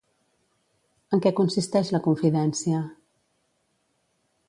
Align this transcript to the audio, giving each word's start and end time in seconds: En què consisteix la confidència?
En 1.17 1.21
què 1.27 1.33
consisteix 1.41 1.93
la 1.97 2.01
confidència? 2.09 2.83